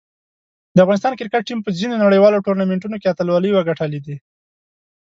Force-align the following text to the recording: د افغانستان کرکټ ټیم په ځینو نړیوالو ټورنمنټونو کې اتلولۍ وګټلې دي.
د 0.75 0.77
افغانستان 0.83 1.13
کرکټ 1.19 1.43
ټیم 1.47 1.59
په 1.63 1.69
ځینو 1.77 1.95
نړیوالو 2.05 2.43
ټورنمنټونو 2.45 2.95
کې 3.01 3.07
اتلولۍ 3.09 3.51
وګټلې 3.53 3.99
دي. 4.05 4.15